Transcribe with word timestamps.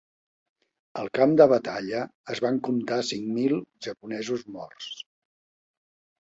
Al 1.01 1.09
camp 1.17 1.35
de 1.41 1.45
batalla 1.51 2.01
es 2.35 2.41
van 2.45 2.57
comptar 2.69 2.97
cinc 3.11 3.29
mil 3.37 3.55
japonesos 3.89 4.47
morts. 4.57 4.91